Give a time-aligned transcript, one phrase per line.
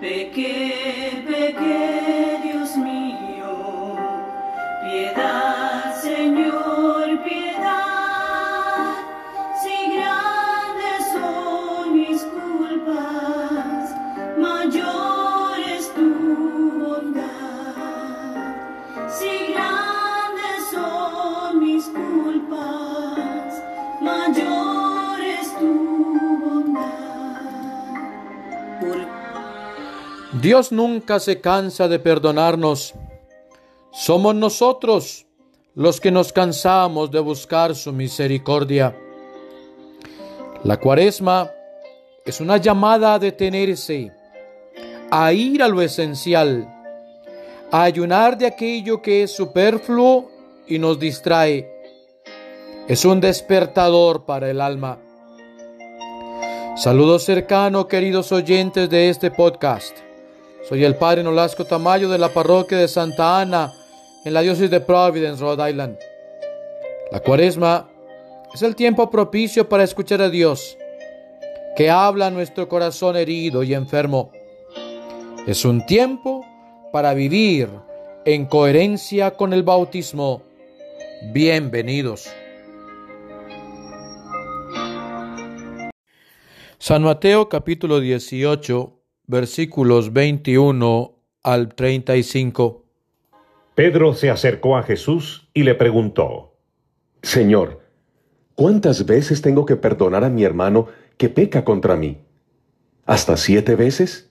[0.00, 3.96] Pequé, pequé, Dios mío,
[4.84, 8.94] piedad, Señor, piedad.
[9.62, 13.96] Si grandes son mis culpas,
[14.36, 17.74] mayor es tu bondad.
[19.08, 23.62] Si grandes son mis culpas,
[24.02, 24.65] mayor
[30.40, 32.94] Dios nunca se cansa de perdonarnos.
[33.90, 35.26] Somos nosotros
[35.74, 38.94] los que nos cansamos de buscar su misericordia.
[40.62, 41.50] La cuaresma
[42.24, 44.12] es una llamada a detenerse,
[45.10, 46.68] a ir a lo esencial,
[47.70, 50.30] a ayunar de aquello que es superfluo
[50.66, 51.66] y nos distrae.
[52.88, 54.98] Es un despertador para el alma.
[56.76, 60.05] Saludos cercano, queridos oyentes de este podcast.
[60.64, 63.72] Soy el Padre Nolasco Tamayo de la parroquia de Santa Ana,
[64.24, 65.98] en la diócesis de Providence, Rhode Island.
[67.12, 67.88] La cuaresma
[68.52, 70.76] es el tiempo propicio para escuchar a Dios,
[71.76, 74.32] que habla a nuestro corazón herido y enfermo.
[75.46, 76.44] Es un tiempo
[76.90, 77.68] para vivir
[78.24, 80.42] en coherencia con el bautismo.
[81.32, 82.28] Bienvenidos.
[86.78, 88.95] San Mateo capítulo 18
[89.26, 92.84] versículos 21 al 35.
[93.74, 96.54] Pedro se acercó a Jesús y le preguntó,
[97.22, 97.82] Señor,
[98.54, 100.86] ¿cuántas veces tengo que perdonar a mi hermano
[101.18, 102.18] que peca contra mí?
[103.04, 104.30] ¿Hasta siete veces?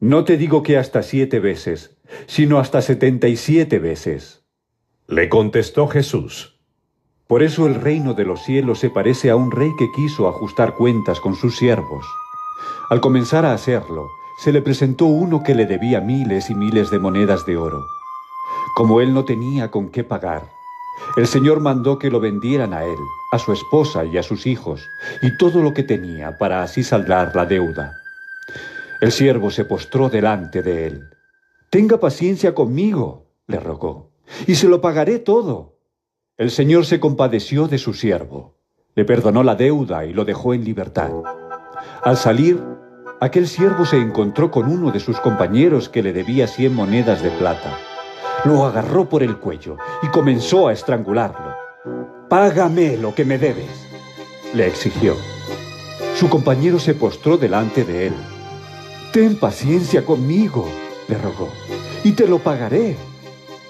[0.00, 1.96] No te digo que hasta siete veces,
[2.26, 4.44] sino hasta setenta y siete veces.
[5.06, 6.58] Le contestó Jesús,
[7.26, 10.74] Por eso el reino de los cielos se parece a un rey que quiso ajustar
[10.74, 12.04] cuentas con sus siervos.
[12.90, 16.98] Al comenzar a hacerlo, se le presentó uno que le debía miles y miles de
[16.98, 17.84] monedas de oro.
[18.74, 20.42] Como él no tenía con qué pagar,
[21.16, 22.98] el Señor mandó que lo vendieran a él,
[23.32, 24.88] a su esposa y a sus hijos,
[25.22, 27.92] y todo lo que tenía para así saldar la deuda.
[29.00, 31.10] El siervo se postró delante de él.
[31.70, 34.12] Tenga paciencia conmigo, le rogó,
[34.46, 35.78] y se lo pagaré todo.
[36.38, 38.56] El Señor se compadeció de su siervo,
[38.94, 41.10] le perdonó la deuda y lo dejó en libertad.
[42.02, 42.62] Al salir,
[43.22, 47.30] aquel siervo se encontró con uno de sus compañeros que le debía cien monedas de
[47.30, 47.78] plata.
[48.44, 51.54] Lo agarró por el cuello y comenzó a estrangularlo.
[52.28, 53.70] Págame lo que me debes,
[54.54, 55.14] le exigió.
[56.16, 58.14] Su compañero se postró delante de él.
[59.12, 60.68] Ten paciencia conmigo,
[61.06, 61.48] le rogó,
[62.02, 62.96] y te lo pagaré.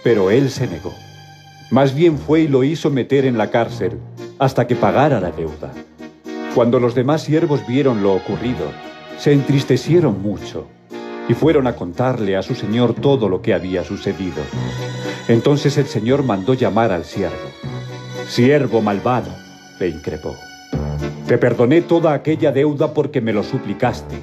[0.02, 0.94] Pero él se negó.
[1.70, 3.98] Más bien fue y lo hizo meter en la cárcel
[4.38, 5.72] hasta que pagara la deuda.
[6.54, 8.91] Cuando los demás siervos vieron lo ocurrido,
[9.22, 10.66] se entristecieron mucho
[11.28, 14.42] y fueron a contarle a su señor todo lo que había sucedido.
[15.28, 17.36] Entonces el señor mandó llamar al siervo.
[18.26, 19.30] Siervo malvado,
[19.78, 20.34] le increpó.
[21.28, 24.16] Te perdoné toda aquella deuda porque me lo suplicaste.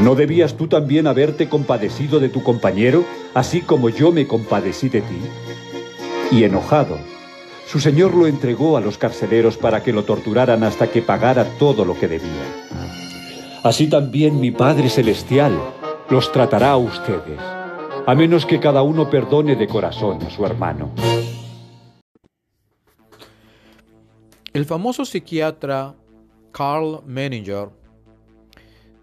[0.00, 5.00] ¿No debías tú también haberte compadecido de tu compañero, así como yo me compadecí de
[5.00, 5.20] ti?
[6.30, 6.98] Y enojado,
[7.66, 11.86] su señor lo entregó a los carceleros para que lo torturaran hasta que pagara todo
[11.86, 12.81] lo que debía.
[13.62, 15.56] Así también mi Padre Celestial
[16.10, 17.38] los tratará a ustedes,
[18.06, 20.90] a menos que cada uno perdone de corazón a su hermano.
[24.52, 25.94] El famoso psiquiatra
[26.50, 27.68] Carl Menninger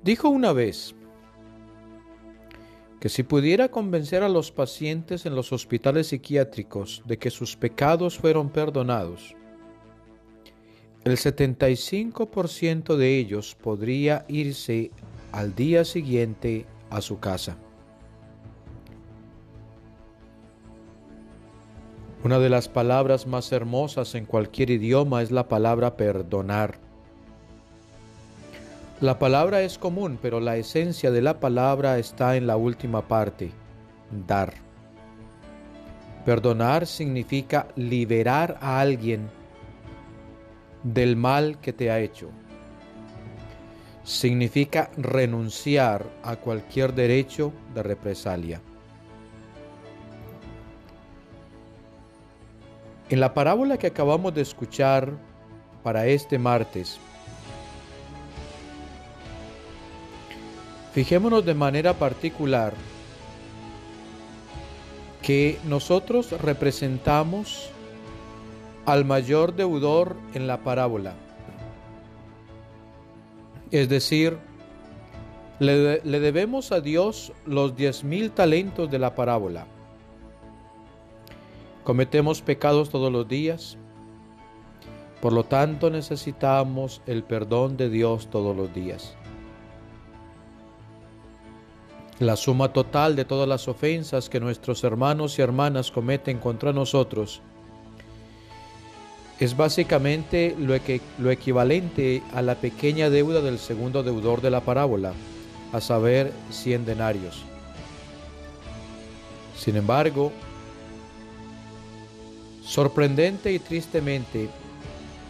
[0.04, 0.94] dijo una vez
[3.00, 8.20] que si pudiera convencer a los pacientes en los hospitales psiquiátricos de que sus pecados
[8.20, 9.36] fueron perdonados,
[11.06, 14.92] el 75% de ellos podría irse
[15.32, 17.58] al día siguiente a su casa.
[22.24, 26.78] Una de las palabras más hermosas en cualquier idioma es la palabra perdonar.
[29.00, 33.52] La palabra es común, pero la esencia de la palabra está en la última parte,
[34.28, 34.54] dar.
[36.26, 39.30] Perdonar significa liberar a alguien
[40.84, 42.30] del mal que te ha hecho.
[44.04, 48.62] Significa renunciar a cualquier derecho de represalia.
[53.10, 55.12] En la parábola que acabamos de escuchar
[55.84, 57.00] para este martes,
[60.94, 62.74] fijémonos de manera particular
[65.22, 67.72] que nosotros representamos
[68.90, 71.14] al mayor deudor en la parábola.
[73.70, 74.40] Es decir,
[75.60, 79.68] le, le debemos a Dios los diez mil talentos de la parábola.
[81.84, 83.78] Cometemos pecados todos los días,
[85.22, 89.14] por lo tanto necesitamos el perdón de Dios todos los días.
[92.18, 97.44] La suma total de todas las ofensas que nuestros hermanos y hermanas cometen contra nosotros
[99.40, 100.76] es básicamente lo,
[101.18, 105.14] lo, equivalente a la pequeña deuda del segundo deudor de la parábola,
[105.72, 107.44] a saber, 100 denarios.
[109.56, 110.32] Sin embargo,
[112.64, 114.50] sorprendente y tristemente,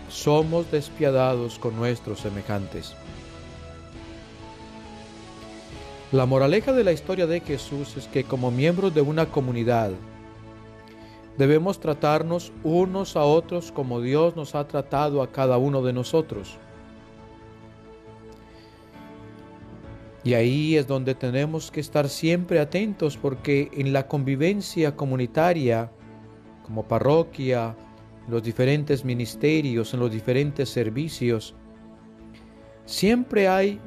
[0.09, 2.95] somos despiadados con nuestros semejantes.
[6.11, 9.91] La moraleja de la historia de Jesús es que como miembros de una comunidad
[11.37, 16.57] debemos tratarnos unos a otros como Dios nos ha tratado a cada uno de nosotros.
[20.23, 25.91] Y ahí es donde tenemos que estar siempre atentos porque en la convivencia comunitaria,
[26.63, 27.75] como parroquia,
[28.27, 31.55] los diferentes ministerios, en los diferentes servicios,
[32.85, 33.79] siempre hay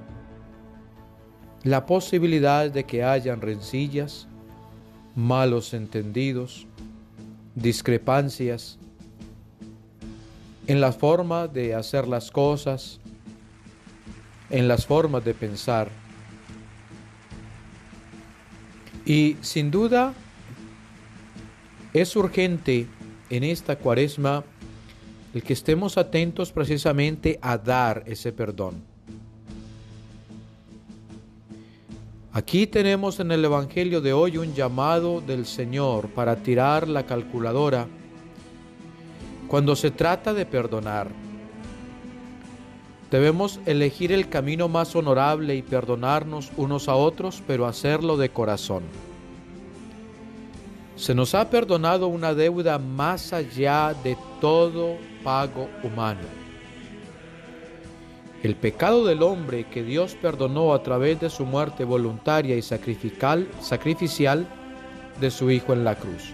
[1.65, 4.27] la posibilidad de que hayan rencillas,
[5.15, 6.67] malos entendidos,
[7.55, 8.79] discrepancias
[10.67, 13.01] en la forma de hacer las cosas,
[14.51, 15.89] en las formas de pensar.
[19.05, 20.15] Y sin duda
[21.93, 22.87] es urgente
[23.31, 24.45] en esta cuaresma
[25.35, 28.92] el que estemos atentos precisamente a dar ese perdón.
[32.35, 37.87] Aquí tenemos en el Evangelio de hoy un llamado del Señor para tirar la calculadora
[39.49, 41.09] cuando se trata de perdonar.
[43.11, 48.85] Debemos elegir el camino más honorable y perdonarnos unos a otros, pero hacerlo de corazón.
[50.97, 56.42] Se nos ha perdonado una deuda más allá de todo pago humano.
[58.43, 63.47] El pecado del hombre que Dios perdonó a través de su muerte voluntaria y sacrificial,
[65.21, 66.33] de su Hijo en la cruz.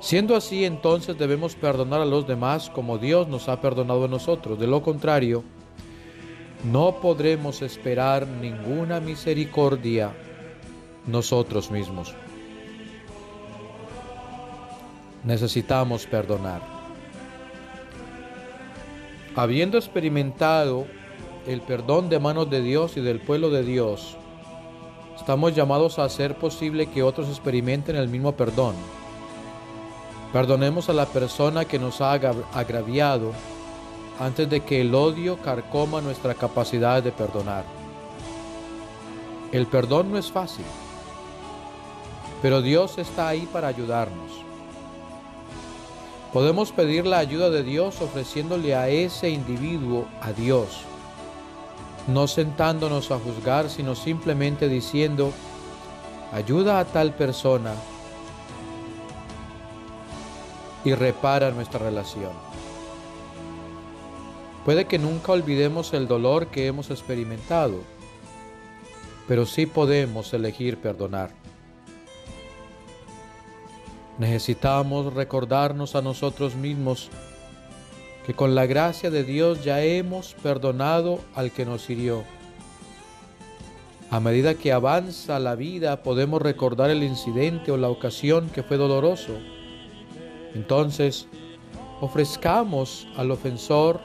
[0.00, 4.58] Siendo así, entonces debemos perdonar a los demás como Dios nos ha perdonado a nosotros.
[4.58, 5.44] De lo contrario,
[6.70, 10.12] no podremos esperar ninguna misericordia
[11.06, 12.14] nosotros mismos.
[15.24, 16.71] Necesitamos perdonar.
[19.34, 20.86] Habiendo experimentado
[21.46, 24.18] el perdón de manos de Dios y del pueblo de Dios,
[25.16, 28.74] estamos llamados a hacer posible que otros experimenten el mismo perdón.
[30.34, 33.32] Perdonemos a la persona que nos ha agraviado
[34.20, 37.64] antes de que el odio carcoma nuestra capacidad de perdonar.
[39.50, 40.66] El perdón no es fácil,
[42.42, 44.51] pero Dios está ahí para ayudarnos.
[46.32, 50.80] Podemos pedir la ayuda de Dios ofreciéndole a ese individuo a Dios,
[52.08, 55.30] no sentándonos a juzgar, sino simplemente diciendo,
[56.32, 57.74] ayuda a tal persona
[60.86, 62.32] y repara nuestra relación.
[64.64, 67.80] Puede que nunca olvidemos el dolor que hemos experimentado,
[69.28, 71.41] pero sí podemos elegir perdonar.
[74.18, 77.10] Necesitamos recordarnos a nosotros mismos
[78.26, 82.22] que con la gracia de Dios ya hemos perdonado al que nos hirió.
[84.10, 88.76] A medida que avanza la vida podemos recordar el incidente o la ocasión que fue
[88.76, 89.32] doloroso.
[90.54, 91.26] Entonces,
[92.02, 94.00] ofrezcamos al ofensor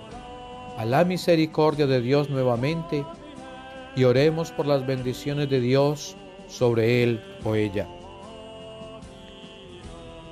[0.77, 3.03] a la misericordia de Dios nuevamente
[3.97, 6.15] y oremos por las bendiciones de Dios
[6.47, 7.87] sobre él o ella.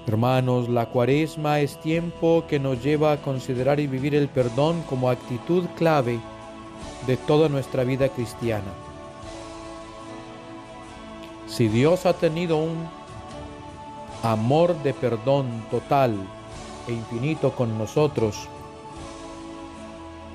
[0.07, 5.09] Hermanos, la cuaresma es tiempo que nos lleva a considerar y vivir el perdón como
[5.09, 6.19] actitud clave
[7.07, 8.71] de toda nuestra vida cristiana.
[11.47, 12.87] Si Dios ha tenido un
[14.21, 16.15] amor de perdón total
[16.87, 18.47] e infinito con nosotros,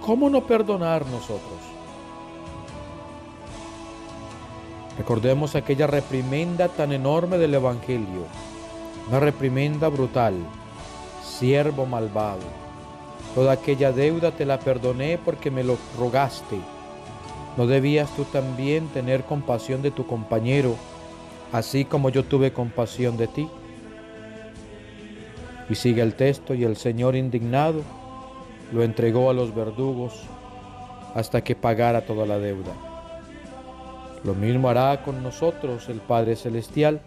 [0.05, 1.61] ¿cómo no perdonar nosotros?
[4.99, 8.50] Recordemos aquella reprimenda tan enorme del Evangelio
[9.11, 10.35] una reprimenda brutal,
[11.25, 12.45] siervo malvado.
[13.35, 16.61] Toda aquella deuda te la perdoné porque me lo rogaste.
[17.57, 20.77] ¿No debías tú también tener compasión de tu compañero,
[21.51, 23.49] así como yo tuve compasión de ti?
[25.69, 27.83] Y sigue el texto, y el Señor indignado
[28.73, 30.23] lo entregó a los verdugos
[31.17, 32.75] hasta que pagara toda la deuda.
[34.23, 37.01] Lo mismo hará con nosotros el Padre Celestial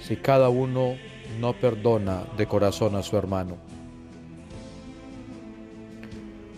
[0.00, 0.96] si cada uno
[1.40, 3.56] no perdona de corazón a su hermano.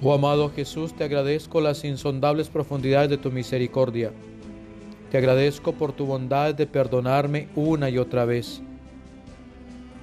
[0.03, 4.13] Oh amado Jesús, te agradezco las insondables profundidades de tu misericordia.
[5.11, 8.61] Te agradezco por tu bondad de perdonarme una y otra vez.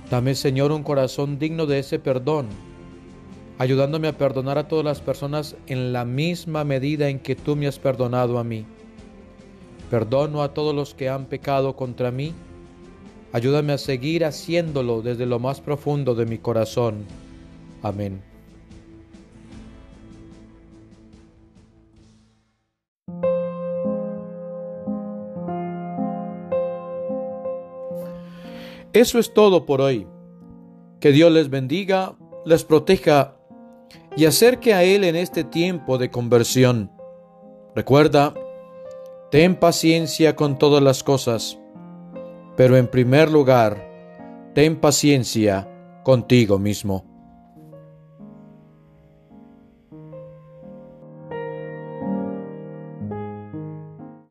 [0.09, 2.47] Dame, Señor, un corazón digno de ese perdón,
[3.59, 7.67] ayudándome a perdonar a todas las personas en la misma medida en que tú me
[7.67, 8.65] has perdonado a mí.
[9.89, 12.33] Perdono a todos los que han pecado contra mí.
[13.33, 17.05] Ayúdame a seguir haciéndolo desde lo más profundo de mi corazón.
[17.81, 18.21] Amén.
[28.93, 30.05] Eso es todo por hoy.
[30.99, 33.37] Que Dios les bendiga, les proteja
[34.17, 36.91] y acerque a Él en este tiempo de conversión.
[37.73, 38.33] Recuerda,
[39.31, 41.57] ten paciencia con todas las cosas,
[42.61, 43.89] pero en primer lugar,
[44.53, 45.67] ten paciencia
[46.03, 47.10] contigo mismo.